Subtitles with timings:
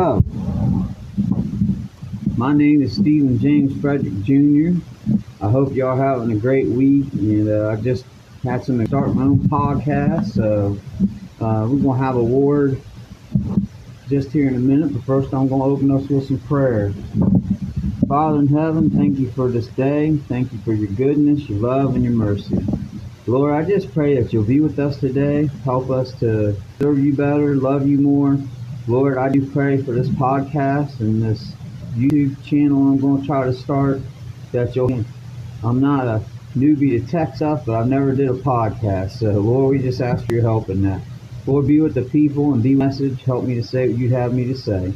[0.00, 0.22] Hello.
[2.36, 4.78] My name is Stephen James Frederick Jr.
[5.40, 7.12] I hope y'all having a great week.
[7.14, 8.04] And uh, I just
[8.44, 10.34] had some to start my own podcast.
[10.36, 10.78] So
[11.44, 12.80] uh, we're going to have a word
[14.08, 14.92] just here in a minute.
[14.92, 16.92] But first, I'm going to open us with some prayer.
[18.06, 20.16] Father in heaven, thank you for this day.
[20.28, 22.56] Thank you for your goodness, your love, and your mercy.
[23.26, 25.46] Lord, I just pray that you'll be with us today.
[25.64, 28.38] Help us to serve you better, love you more.
[28.88, 31.52] Lord, I do pray for this podcast and this
[31.94, 34.00] YouTube channel I'm going to try to start
[34.52, 35.04] that you'll.
[35.62, 36.22] I'm not a
[36.56, 39.18] newbie to tech stuff, but I've never did a podcast.
[39.18, 41.02] So, Lord, we just ask for your help in that.
[41.46, 43.22] Lord, be with the people and be message.
[43.24, 44.94] Help me to say what you'd have me to say.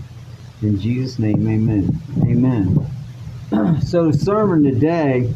[0.63, 2.01] In Jesus' name, amen.
[2.23, 2.87] Amen.
[3.83, 5.31] so, the sermon today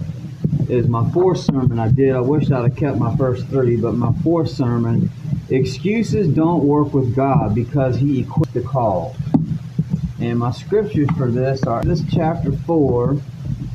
[0.68, 2.14] is my fourth sermon I did.
[2.14, 5.10] I wish I'd have kept my first three, but my fourth sermon
[5.48, 9.16] excuses don't work with God because He equipped the call.
[10.20, 13.20] And my scriptures for this are this chapter 4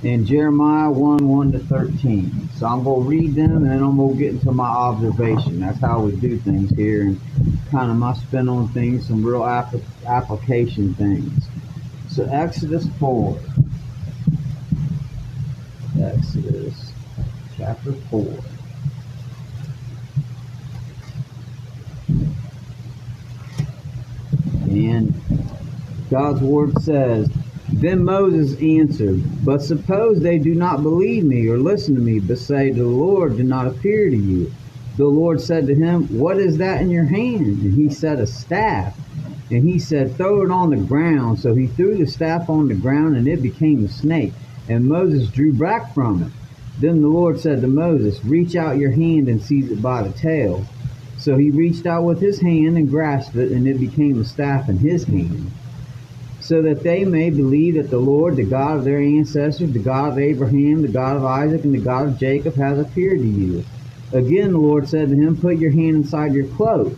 [0.04, 2.50] in Jeremiah 1 1 to 13.
[2.56, 5.60] So I'm going to read them and then I'm going to get into my observation.
[5.60, 7.22] That's how we do things here and
[7.70, 9.76] kind of my spin on things, some real app-
[10.08, 11.48] application things.
[12.10, 13.40] So Exodus 4.
[16.02, 16.92] Exodus
[17.58, 18.40] chapter 4.
[24.70, 25.14] And
[26.10, 27.30] God's word says,
[27.72, 32.38] Then Moses answered, But suppose they do not believe me or listen to me, but
[32.38, 34.52] say, The Lord did not appear to you.
[34.98, 37.62] The Lord said to him, What is that in your hand?
[37.62, 38.98] And he said, A staff.
[39.50, 41.40] And he said, Throw it on the ground.
[41.40, 44.34] So he threw the staff on the ground, and it became a snake.
[44.68, 46.32] And Moses drew back from it.
[46.80, 50.14] Then the Lord said to Moses, Reach out your hand and seize it by the
[50.14, 50.66] tail.
[51.18, 54.68] So he reached out with his hand and grasped it, and it became a staff
[54.70, 55.52] in his hand.
[56.40, 60.14] So that they may believe that the Lord, the God of their ancestors, the God
[60.14, 63.64] of Abraham, the God of Isaac, and the God of Jacob, has appeared to you.
[64.12, 66.98] Again the Lord said to him, Put your hand inside your cloak.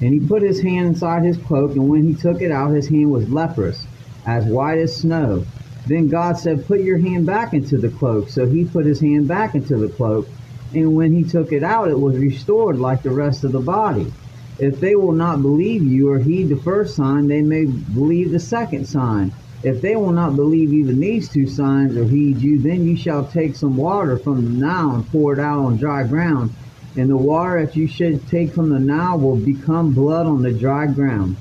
[0.00, 2.88] And he put his hand inside his cloak, and when he took it out, his
[2.88, 3.84] hand was leprous,
[4.26, 5.44] as white as snow.
[5.86, 8.28] Then God said, Put your hand back into the cloak.
[8.28, 10.28] So he put his hand back into the cloak,
[10.74, 14.12] and when he took it out, it was restored like the rest of the body.
[14.58, 18.40] If they will not believe you or heed the first sign, they may believe the
[18.40, 19.32] second sign.
[19.62, 23.26] If they will not believe even these two signs or heed you, then you shall
[23.26, 26.52] take some water from the Nile and pour it out on dry ground,
[26.96, 30.52] and the water that you should take from the Nile will become blood on the
[30.52, 31.36] dry ground.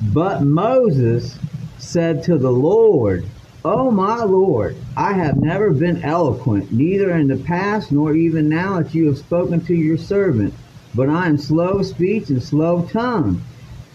[0.00, 1.38] But Moses
[1.78, 3.24] said to the Lord,
[3.66, 8.78] O my Lord, I have never been eloquent, neither in the past nor even now
[8.78, 10.52] that you have spoken to your servant,
[10.94, 13.42] but I am slow of speech and slow of tongue.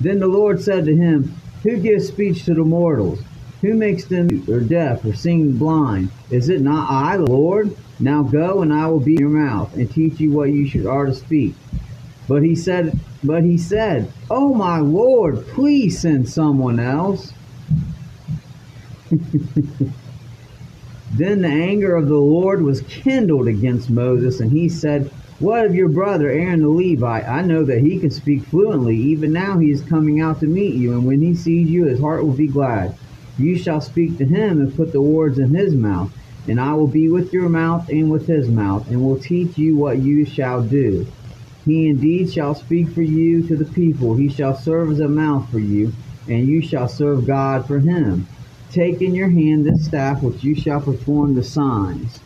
[0.02, 3.19] Then the Lord said to him, Who gives speech to the mortals?
[3.62, 6.09] Who makes them or deaf or seeing blind?
[6.31, 7.78] Is it not I, the Lord?
[8.00, 11.06] Now go, and I will be your mouth, and teach you what you should are
[11.06, 11.53] to speak.
[12.28, 17.34] But he said, But he said, Oh my Lord, please send someone else.
[21.12, 25.74] then the anger of the Lord was kindled against Moses, and he said, What of
[25.74, 27.28] your brother Aaron the Levite?
[27.28, 28.96] I know that he can speak fluently.
[28.96, 32.00] Even now he is coming out to meet you, and when he sees you, his
[32.00, 32.96] heart will be glad.
[33.40, 36.12] You shall speak to him and put the words in his mouth,
[36.48, 39.75] and I will be with your mouth and with his mouth, and will teach you
[39.75, 41.08] what you shall do.
[41.66, 44.16] He indeed shall speak for you to the people.
[44.16, 45.94] He shall serve as a mouth for you,
[46.28, 48.28] and you shall serve God for him.
[48.72, 52.19] Take in your hand this staff which you shall perform the signs.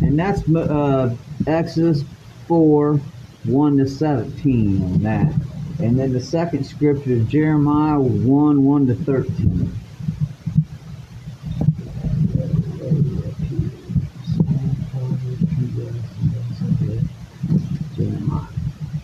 [0.00, 1.14] And that's uh,
[1.46, 2.02] Exodus
[2.48, 3.00] 4
[3.44, 5.32] 1 to 17 on that.
[5.80, 9.72] And then the second scripture is Jeremiah 1 1 to 13.
[17.96, 18.46] Jeremiah.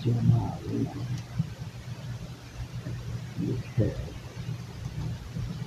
[0.02, 0.52] Jeremiah.
[3.78, 3.94] Okay.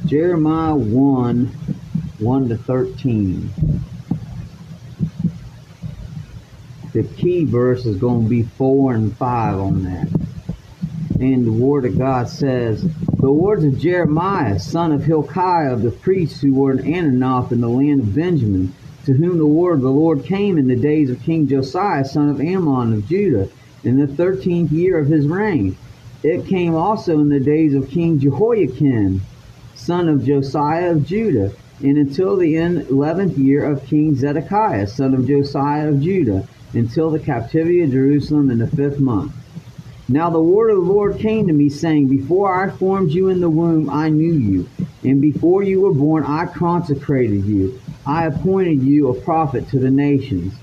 [0.10, 1.46] Jeremiah 1
[2.18, 3.52] 1 to 13.
[6.94, 10.10] The key verse is going to be 4 and 5 on that.
[11.20, 12.82] And the word of God says,
[13.20, 17.62] The words of Jeremiah, son of Hilkiah, of the priests who were in Anathoth in
[17.62, 18.74] the land of Benjamin,
[19.06, 22.30] to whom the word of the Lord came in the days of King Josiah, son
[22.30, 23.48] of Amon of Judah,
[23.84, 25.78] in the thirteenth year of his reign.
[26.24, 29.22] It came also in the days of King Jehoiakim,
[29.80, 35.26] son of Josiah of Judah, and until the eleventh year of King Zedekiah, son of
[35.26, 39.34] Josiah of Judah, until the captivity of Jerusalem in the fifth month.
[40.10, 43.40] Now the word of the Lord came to me, saying, Before I formed you in
[43.40, 44.68] the womb, I knew you,
[45.04, 47.80] and before you were born, I consecrated you.
[48.06, 50.54] I appointed you a prophet to the nations.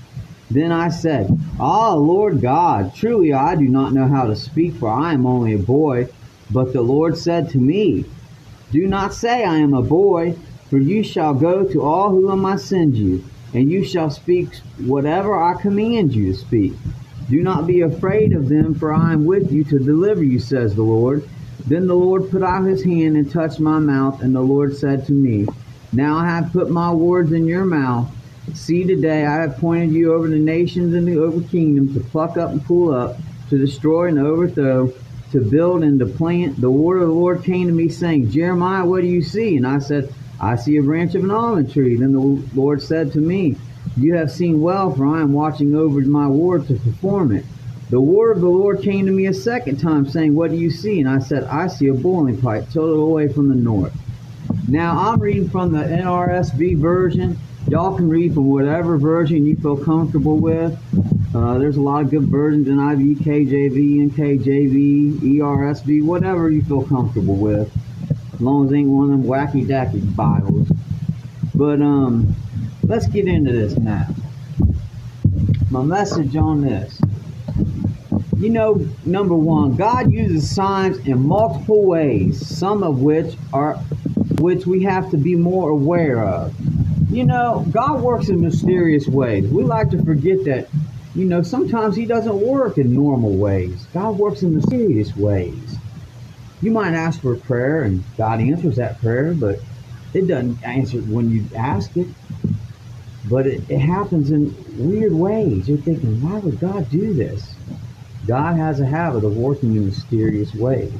[0.51, 4.89] Then I said, Ah, Lord God, truly I do not know how to speak, for
[4.89, 6.07] I am only a boy.
[6.51, 8.05] But the Lord said to me,
[8.71, 10.35] Do not say I am a boy,
[10.69, 13.23] for you shall go to all whom I send you,
[13.53, 16.73] and you shall speak whatever I command you to speak.
[17.29, 20.75] Do not be afraid of them, for I am with you to deliver you, says
[20.75, 21.27] the Lord.
[21.65, 25.05] Then the Lord put out his hand and touched my mouth, and the Lord said
[25.07, 25.47] to me,
[25.93, 28.11] Now I have put my words in your mouth.
[28.53, 32.37] See, today I have appointed you over the nations and the over kingdoms to pluck
[32.37, 33.17] up and pull up,
[33.49, 34.93] to destroy and overthrow,
[35.31, 36.59] to build and to plant.
[36.59, 39.57] The word of the Lord came to me, saying, Jeremiah, what do you see?
[39.57, 41.95] And I said, I see a branch of an almond tree.
[41.97, 43.55] Then the Lord said to me,
[43.95, 47.45] you have seen well, for I am watching over my word to perform it.
[47.89, 50.69] The word of the Lord came to me a second time, saying, What do you
[50.69, 50.99] see?
[50.99, 53.95] And I said, I see a boiling pipe tilted away from the north.
[54.67, 57.39] Now, I'm reading from the NRSV version.
[57.69, 60.79] Y'all can read from whatever version you feel comfortable with.
[61.35, 66.83] Uh, there's a lot of good versions in NIV, KJV, NKJV, ERSV, whatever you feel
[66.83, 67.69] comfortable with.
[68.33, 70.71] As long as it ain't one of them wacky dacky Bibles.
[71.53, 72.33] But, um,
[72.83, 74.07] let's get into this now.
[75.69, 77.01] My message on this.
[78.37, 83.75] You know, number one, God uses signs in multiple ways, some of which are
[84.39, 86.53] which we have to be more aware of.
[87.09, 89.47] You know, God works in mysterious ways.
[89.47, 90.67] We like to forget that,
[91.15, 93.87] you know, sometimes he doesn't work in normal ways.
[93.93, 95.77] God works in mysterious ways.
[96.61, 99.59] You might ask for a prayer and God answers that prayer, but
[100.13, 102.07] it doesn't answer when you ask it.
[103.29, 105.69] But it, it happens in weird ways.
[105.69, 107.55] You're thinking, why would God do this?
[108.25, 110.91] God has a habit of working in mysterious ways.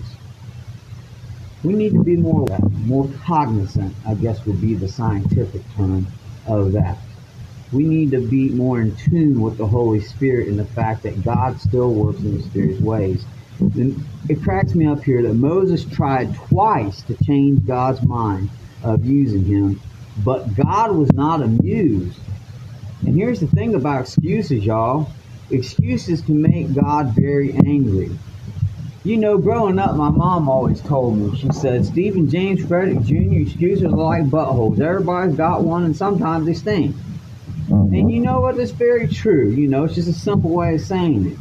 [1.67, 2.45] We need to be more
[2.85, 6.07] more cognizant, I guess would be the scientific term
[6.45, 6.97] of that.
[7.73, 11.25] We need to be more in tune with the Holy Spirit and the fact that
[11.25, 13.25] God still works in mysterious ways.
[13.59, 18.49] And it cracks me up here that Moses tried twice to change God's mind
[18.81, 19.81] of using him,
[20.23, 22.17] but God was not amused.
[23.05, 25.11] And here's the thing about excuses, y'all.
[25.49, 28.11] Excuses can make God very angry.
[29.03, 33.41] You know, growing up, my mom always told me, she said, Stephen James Frederick Jr.,
[33.41, 34.81] excuses are like buttholes.
[34.81, 36.95] Everybody's got one, and sometimes they stink.
[37.69, 37.94] Mm-hmm.
[37.94, 38.57] And you know what?
[38.57, 39.49] It's very true.
[39.49, 41.38] You know, it's just a simple way of saying it.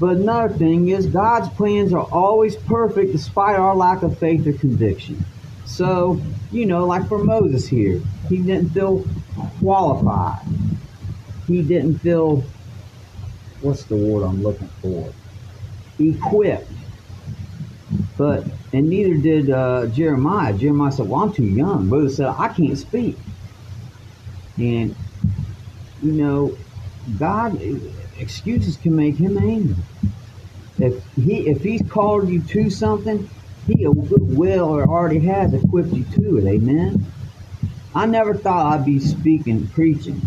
[0.00, 4.52] But another thing is, God's plans are always perfect despite our lack of faith or
[4.52, 5.24] conviction.
[5.64, 6.20] So,
[6.50, 9.04] you know, like for Moses here, he didn't feel
[9.60, 10.46] qualified.
[11.46, 12.44] He didn't feel,
[13.60, 15.12] what's the word I'm looking for?
[15.98, 16.70] Equipped.
[18.16, 20.52] But, and neither did uh, Jeremiah.
[20.52, 21.88] Jeremiah said, well, I'm too young.
[21.88, 23.18] Moses said, I can't speak.
[24.56, 24.94] And,
[26.02, 26.56] you know,
[27.18, 27.60] God,
[28.18, 29.76] excuses can make him angry.
[30.78, 33.28] If he if he's called you to something,
[33.66, 36.46] he will or already has equipped you to it.
[36.46, 37.12] Amen.
[37.94, 40.20] I never thought I'd be speaking, preaching.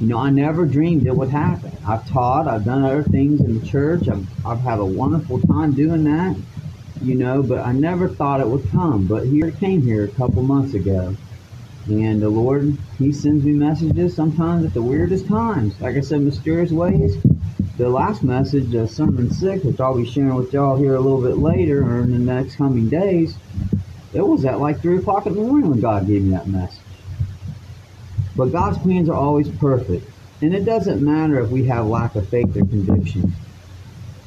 [0.00, 1.72] You know, I never dreamed it would happen.
[1.86, 4.08] I've taught, I've done other things in the church.
[4.08, 6.36] I've, I've had a wonderful time doing that,
[7.00, 9.06] you know, but I never thought it would come.
[9.06, 11.16] But here it came here a couple months ago.
[11.88, 15.80] And the Lord, He sends me messages sometimes at the weirdest times.
[15.80, 17.16] Like I said, mysterious ways
[17.76, 21.22] the last message, the Sermon 6, which I'll be sharing with y'all here a little
[21.22, 23.36] bit later or in the next coming days,
[24.12, 26.83] it was at like 3 o'clock in the morning when God gave me that message.
[28.36, 30.10] But God's plans are always perfect.
[30.40, 33.32] And it doesn't matter if we have lack of faith or conviction.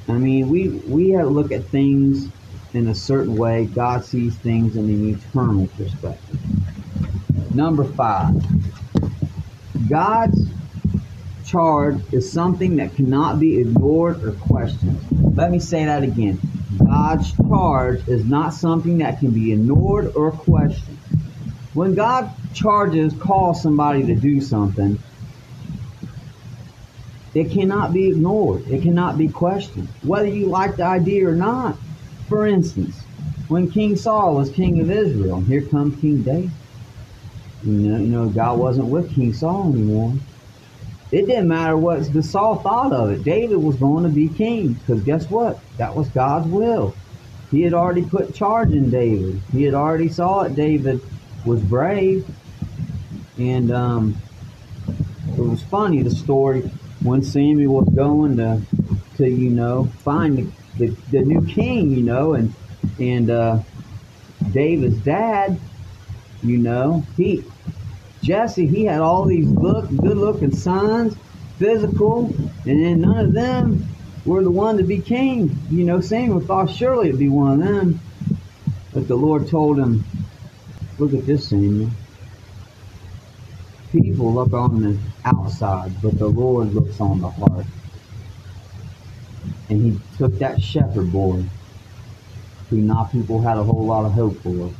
[0.07, 2.29] I mean, we, we have to look at things
[2.73, 3.65] in a certain way.
[3.65, 6.39] God sees things in an eternal perspective.
[7.53, 8.35] Number five,
[9.89, 10.47] God's
[11.45, 15.35] charge is something that cannot be ignored or questioned.
[15.35, 16.39] Let me say that again.
[16.83, 20.97] God's charge is not something that can be ignored or questioned.
[21.73, 24.99] When God charges, calls somebody to do something,
[27.33, 28.67] it cannot be ignored.
[28.67, 31.77] It cannot be questioned, whether you like the idea or not.
[32.27, 32.97] For instance,
[33.47, 36.51] when King Saul was king of Israel, here comes King David.
[37.63, 40.13] You know, you know, God wasn't with King Saul anymore.
[41.11, 43.23] It didn't matter what the Saul thought of it.
[43.23, 45.59] David was going to be king because guess what?
[45.77, 46.95] That was God's will.
[47.49, 49.41] He had already put charge in David.
[49.53, 50.55] He had already saw it.
[50.55, 51.01] David
[51.45, 52.27] was brave,
[53.37, 54.17] and um,
[54.87, 56.61] it was funny the story
[57.01, 58.61] when Samuel was going to
[59.17, 62.53] to, you know, find the, the, the new king, you know, and
[62.99, 63.59] and uh,
[64.51, 65.59] David's dad,
[66.43, 67.43] you know, he
[68.23, 71.15] Jesse, he had all these look good looking sons,
[71.59, 72.25] physical,
[72.65, 73.87] and then none of them
[74.25, 75.57] were the one to be king.
[75.69, 77.99] You know, Samuel thought surely it'd be one of them.
[78.93, 80.03] But the Lord told him,
[80.97, 81.91] Look at this, Samuel.
[83.91, 87.65] People look on the outside, but the Lord looks on the heart.
[89.69, 91.43] And he took that shepherd boy,
[92.69, 94.73] who not people had a whole lot of hope for,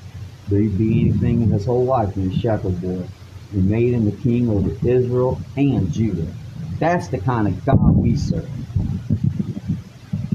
[0.50, 3.08] but he'd be anything in his whole life than a shepherd boy,
[3.54, 6.34] and made him the king over Israel and Judah.
[6.80, 8.50] That's the kind of God we serve.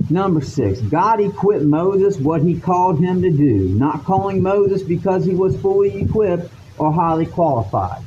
[0.09, 5.25] Number six, God equipped Moses what he called him to do, not calling Moses because
[5.25, 8.02] he was fully equipped or highly qualified.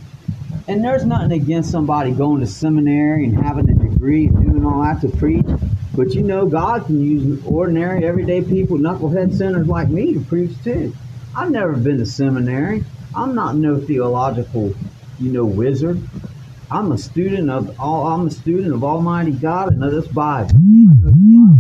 [0.68, 4.82] And there's nothing against somebody going to seminary and having a degree and doing all
[4.82, 5.46] that to preach.
[5.94, 10.52] But you know, God can use ordinary, everyday people, knucklehead sinners like me to preach
[10.64, 10.94] too.
[11.36, 12.84] I've never been to seminary.
[13.16, 14.74] I'm not no theological,
[15.20, 16.02] you know, wizard.
[16.72, 18.08] I'm a student of all.
[18.08, 20.50] I'm a student of Almighty God and of this Bible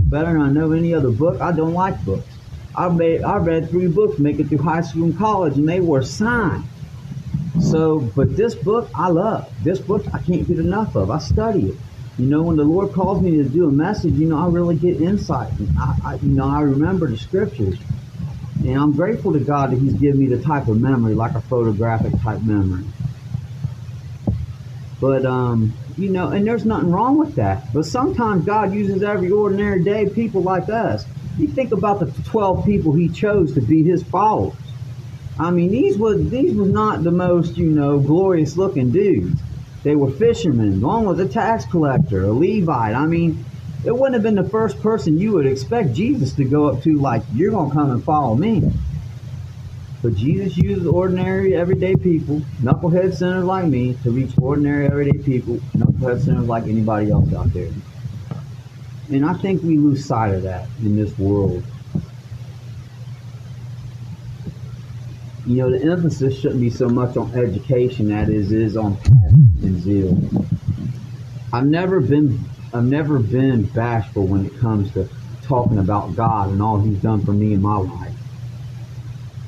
[0.09, 1.41] better than I know any other book.
[1.41, 2.27] I don't like books.
[2.75, 5.79] I read I read three books, make it through high school and college, and they
[5.79, 6.63] were signed.
[7.61, 9.51] So, but this book I love.
[9.63, 11.09] This book I can't get enough of.
[11.09, 11.75] I study it.
[12.17, 14.75] You know, when the Lord calls me to do a message, you know, I really
[14.75, 15.51] get insight.
[15.77, 17.77] I, I you know, I remember the scriptures,
[18.59, 21.41] and I'm grateful to God that He's given me the type of memory, like a
[21.41, 22.85] photographic type memory.
[25.01, 27.73] But um, you know, and there's nothing wrong with that.
[27.73, 31.05] But sometimes God uses every ordinary day people like us.
[31.37, 34.55] You think about the 12 people he chose to be his followers.
[35.37, 39.39] I mean, these was these was not the most, you know, glorious looking dudes.
[39.83, 40.81] They were fishermen.
[40.81, 42.95] One was a tax collector, a Levite.
[42.95, 43.45] I mean,
[43.85, 46.97] it wouldn't have been the first person you would expect Jesus to go up to
[46.97, 48.71] like, you're to come and follow me.
[50.01, 55.57] But Jesus used ordinary, everyday people, knucklehead sinners like me, to reach ordinary, everyday people,
[55.75, 57.69] knucklehead sinners like anybody else out there.
[59.09, 61.63] And I think we lose sight of that in this world.
[65.45, 69.51] You know, the emphasis shouldn't be so much on education as it is on passion
[69.61, 70.17] and zeal.
[71.53, 72.39] I've never been
[72.73, 75.07] I've never been bashful when it comes to
[75.43, 78.13] talking about God and all He's done for me in my life.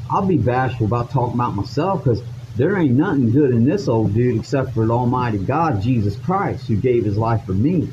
[0.10, 2.22] I'll be bashful about talking about myself because
[2.56, 6.68] there ain't nothing good in this old dude except for the Almighty God, Jesus Christ,
[6.68, 7.90] who gave his life for me.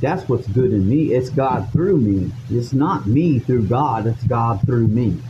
[0.00, 1.14] That's what's good in me.
[1.14, 2.32] It's God through me.
[2.50, 4.06] It's not me through God.
[4.06, 5.20] It's God through me.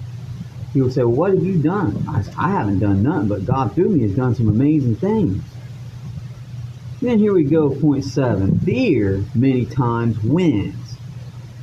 [0.72, 2.04] People say, what have you done?
[2.08, 5.42] I, I haven't done nothing, but God through me has done some amazing things.
[7.00, 8.58] Then here we go, point seven.
[8.60, 10.96] Fear many times wins.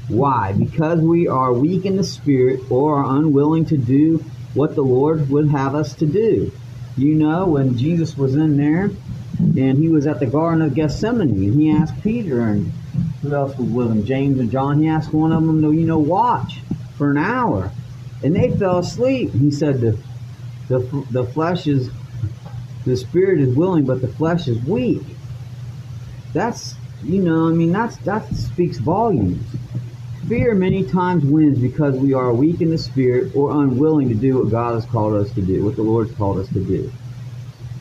[0.08, 0.54] Why?
[0.54, 5.30] Because we are weak in the spirit or are unwilling to do what the Lord
[5.30, 6.52] would have us to do.
[6.96, 8.92] You know, when Jesus was in there
[9.40, 12.72] and he was at the Garden of Gethsemane and he asked Peter and
[13.22, 14.06] who else was with him?
[14.06, 14.82] James and John.
[14.82, 16.62] He asked one of them to, you know, watch
[16.98, 17.72] for an hour.
[18.26, 19.34] And they fell asleep.
[19.34, 19.96] He said the,
[20.68, 20.80] the,
[21.12, 21.92] the flesh is,
[22.84, 25.04] the spirit is willing, but the flesh is weak.
[26.34, 29.46] That's, you know, I mean, that's, that speaks volumes.
[30.28, 34.40] Fear many times wins because we are weak in the spirit or unwilling to do
[34.40, 36.92] what God has called us to do, what the Lord's called us to do.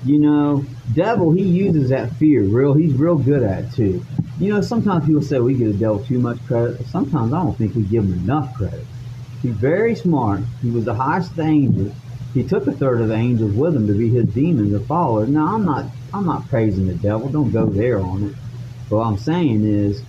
[0.04, 4.04] You know, devil, he uses that fear real, he's real good at it too.
[4.38, 6.84] You know, sometimes people say we give the devil too much credit.
[6.88, 8.84] Sometimes I don't think we give him enough credit.
[9.44, 10.40] He's very smart.
[10.62, 11.92] He was the highest of the angels.
[12.32, 15.28] He took a third of the angels with him to be his demons and followers.
[15.28, 15.84] Now I'm not
[16.14, 17.28] I'm not praising the devil.
[17.28, 18.34] Don't go there on it.
[18.88, 20.02] But what I'm saying is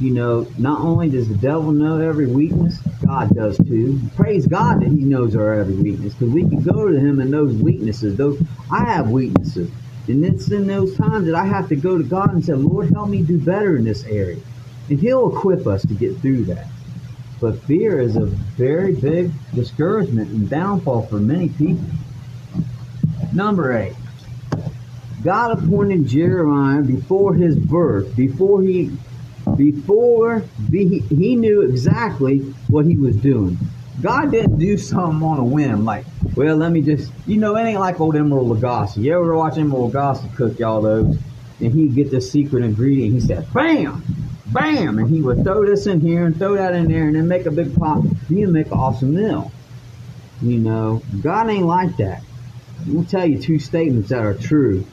[0.00, 4.00] you know, not only does the devil know every weakness, God does too.
[4.16, 7.30] Praise God that He knows our every weakness, because we can go to Him in
[7.30, 8.16] those weaknesses.
[8.16, 9.70] Those I have weaknesses,
[10.08, 12.90] and it's in those times that I have to go to God and say, Lord,
[12.90, 14.40] help me do better in this area,
[14.90, 16.66] and He'll equip us to get through that.
[17.44, 21.84] But fear is a very big discouragement and downfall for many people.
[23.34, 23.94] Number eight.
[25.22, 28.92] God appointed Jeremiah before his birth, before he
[29.58, 32.38] before he, he knew exactly
[32.70, 33.58] what he was doing.
[34.00, 37.64] God didn't do something on a whim, like, well, let me just, you know, it
[37.64, 38.96] ain't like old Emeril Lagasse.
[38.96, 41.18] You ever watch Emeril Lagasse cook y'all those?
[41.60, 43.12] And he'd get this secret ingredient.
[43.12, 44.02] He said, bam,
[44.54, 47.28] bam, and he would throw this in here and throw that in there and then
[47.28, 48.02] make a big pot.
[48.28, 49.52] He'd make an awesome meal.
[50.40, 52.22] You know, God ain't like that.
[52.86, 54.86] I'm to tell you two statements that are true.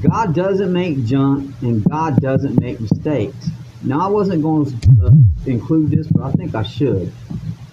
[0.00, 3.50] God doesn't make junk and God doesn't make mistakes.
[3.82, 7.12] Now I wasn't going to include this, but I think I should.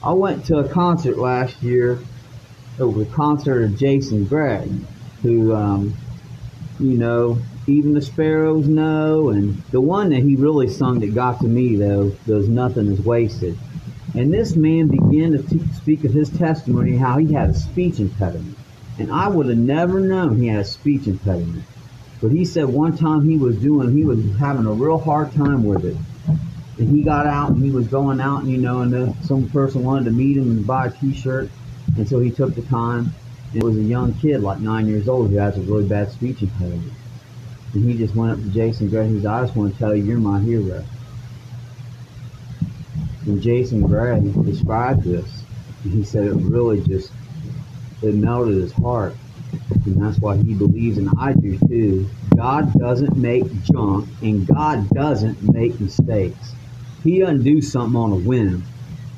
[0.04, 2.00] I went to a concert last year.
[2.80, 4.70] It was a concert of Jason Gray,
[5.22, 5.94] who, um,
[6.80, 11.40] you know, even the sparrows know, and the one that he really sung that got
[11.42, 13.58] to me though, "There's nothing is wasted."
[14.16, 18.00] And this man began to t- speak of his testimony, how he had a speech
[18.00, 18.58] impediment,
[18.98, 21.64] and I would have never known he had a speech impediment.
[22.22, 25.64] But he said one time he was doing, he was having a real hard time
[25.64, 25.96] with it.
[26.78, 29.50] And he got out and he was going out, and you know, and the, some
[29.50, 31.50] person wanted to meet him and buy a T-shirt,
[31.96, 33.14] and so he took the time.
[33.54, 36.42] It was a young kid, like nine years old, who has a really bad speech
[36.42, 36.94] impediment.
[37.74, 39.08] And he just went up to Jason Gray.
[39.10, 40.84] He said, "I just want to tell you, you're my hero."
[43.26, 45.44] And Jason Gray described this,
[45.84, 47.12] and he said it really just
[48.02, 49.16] it melted his heart
[49.86, 52.10] and that's why he believes, and I do too.
[52.36, 56.54] God doesn't make junk, and God doesn't make mistakes.
[57.04, 58.64] He doesn't do something on a whim.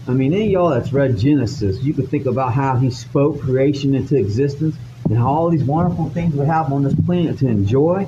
[0.08, 3.96] I mean, any y'all that's read Genesis, you could think about how he spoke creation
[3.96, 4.76] into existence
[5.10, 8.08] and how all these wonderful things we have on this planet to enjoy.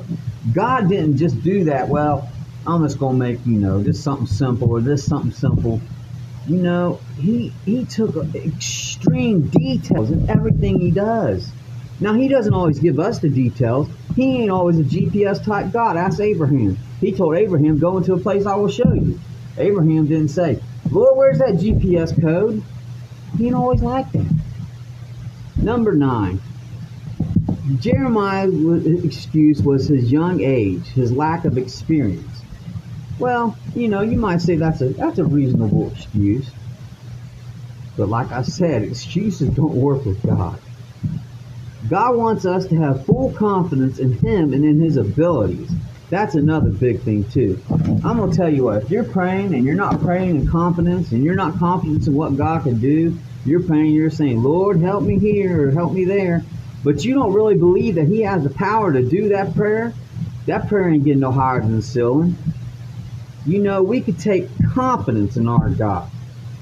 [0.51, 2.29] God didn't just do that, well,
[2.67, 5.81] I'm just to make, you know, just something simple or this something simple.
[6.47, 11.49] You know, he, he took extreme details in everything he does.
[11.99, 13.87] Now, he doesn't always give us the details.
[14.15, 15.95] He ain't always a GPS type God.
[15.95, 16.77] Ask Abraham.
[16.99, 19.19] He told Abraham, Go into a place I will show you.
[19.57, 20.59] Abraham didn't say,
[20.89, 22.63] Lord, where's that GPS code?
[23.37, 24.29] He ain't always like that.
[25.55, 26.41] Number nine.
[27.79, 32.41] Jeremiah's excuse was his young age, his lack of experience.
[33.19, 36.49] Well, you know, you might say that's a that's a reasonable excuse.
[37.95, 40.59] But like I said, excuses don't work with God.
[41.87, 45.71] God wants us to have full confidence in Him and in His abilities.
[46.09, 47.61] That's another big thing too.
[47.69, 51.23] I'm gonna tell you what, if you're praying and you're not praying in confidence and
[51.23, 55.17] you're not confident in what God can do, you're praying, you're saying, Lord, help me
[55.17, 56.43] here or help me there,
[56.83, 59.93] but you don't really believe that He has the power to do that prayer,
[60.45, 62.35] that prayer ain't getting no higher than the ceiling.
[63.45, 66.09] You know, we could take confidence in our God.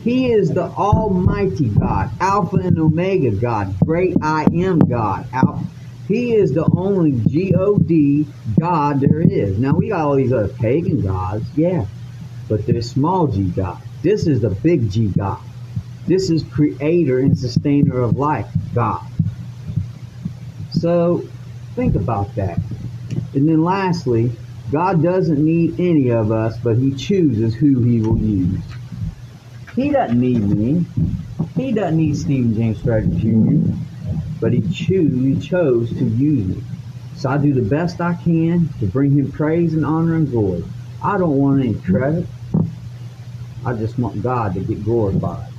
[0.04, 5.28] He is the Almighty God, Alpha and Omega God, Great I Am God.
[6.08, 8.26] He is the only G-O-D
[8.60, 9.60] God there is.
[9.60, 11.86] Now we got all these other pagan gods, yeah,
[12.50, 13.80] but they're small G God.
[14.02, 15.40] This is the big G God.
[16.08, 19.02] This is Creator and Sustainer of life, God.
[20.74, 21.26] So
[21.76, 22.60] think about that.
[23.34, 24.32] And then lastly,
[24.72, 28.64] God doesn't need any of us, but He chooses who He will use.
[29.76, 30.86] He doesn't need me.
[31.56, 33.74] He doesn't need Stephen James Frederick Jr.
[34.40, 36.64] But he, choose, he chose to use me.
[37.16, 40.64] So I do the best I can to bring him praise and honor and glory.
[41.04, 42.28] I don't want any credit.
[43.66, 45.51] I just want God to get glorified.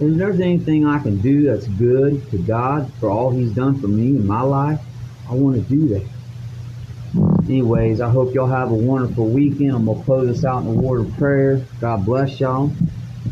[0.00, 3.88] If there's anything I can do that's good to God for all he's done for
[3.88, 4.80] me in my life,
[5.28, 6.08] I want to do that.
[7.46, 9.72] Anyways, I hope y'all have a wonderful weekend.
[9.72, 11.66] I'm going to close this out in a word of prayer.
[11.80, 12.72] God bless y'all.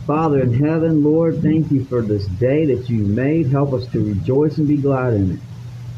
[0.07, 3.47] Father in heaven, Lord, thank you for this day that you made.
[3.47, 5.41] Help us to rejoice and be glad in it.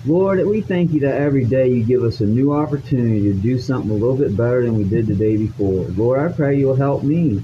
[0.06, 3.58] Lord, we thank you that every day you give us a new opportunity to do
[3.58, 5.84] something a little bit better than we did the day before.
[5.96, 7.42] Lord, I pray you'll help me,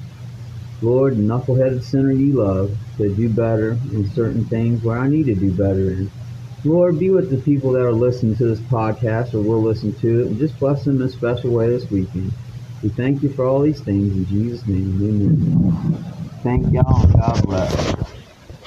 [0.82, 5.34] Lord, knuckleheaded sinner you love, to do better in certain things where I need to
[5.34, 6.10] do better in.
[6.64, 10.20] Lord, be with the people that are listening to this podcast or will listen to
[10.20, 12.32] it, and just bless them in a special way this weekend.
[12.82, 15.00] We thank you for all these things in Jesus' name.
[15.02, 16.04] Amen.
[16.42, 17.06] Thank y'all.
[17.06, 18.05] God bless.